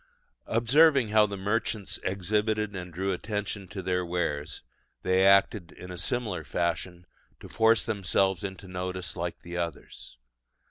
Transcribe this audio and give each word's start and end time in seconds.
Observing 0.47 1.09
how 1.09 1.27
the 1.27 1.37
merchants 1.37 1.99
exhibited 2.03 2.75
and 2.75 2.91
drew 2.91 3.13
attention 3.13 3.67
to 3.67 3.83
their 3.83 4.03
wares, 4.03 4.63
they 5.03 5.23
acted 5.23 5.71
in 5.73 5.91
a 5.91 5.97
similar 5.99 6.43
fashion 6.43 7.05
to 7.39 7.47
force 7.47 7.83
themselves 7.83 8.43
into 8.43 8.67
notice 8.67 9.15
like 9.15 9.39
the 9.43 9.55
others. 9.57 10.17